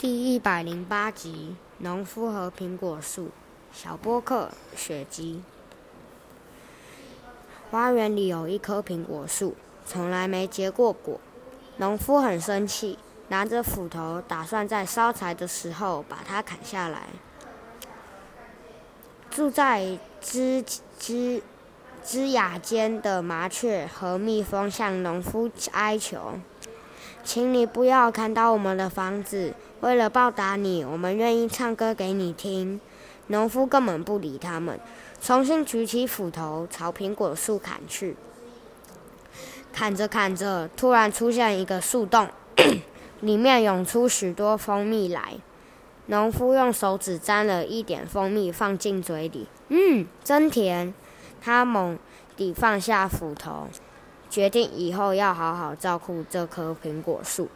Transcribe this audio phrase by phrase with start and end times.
[0.00, 3.28] 第一百零八集：农夫和苹果树。
[3.70, 5.42] 小波克雪姬。
[7.70, 11.20] 花园里有一棵苹果树，从来没结过果。
[11.76, 17.08] 农夫很生气，拿着斧头打算在烧柴的时候把它砍下来。
[19.30, 20.64] 住在枝
[20.98, 21.42] 枝
[22.02, 26.38] 枝桠间的麻雀和蜜蜂向农夫哀求。
[27.24, 29.54] 请你不要砍倒我们的房子。
[29.80, 32.80] 为了报答你，我们愿意唱歌给你听。
[33.28, 34.78] 农夫根本不理他们，
[35.22, 38.16] 重新举起斧头朝苹果树砍去。
[39.72, 42.28] 砍着砍着，突然出现一个树洞，
[43.20, 45.34] 里面涌出许多蜂蜜来。
[46.06, 50.92] 农夫用手指沾了一点蜂蜜放进嘴里，嗯，真甜。
[51.40, 51.96] 他猛
[52.36, 53.68] 地放下斧头。
[54.30, 57.48] 决定以后要好好照顾这棵苹果树。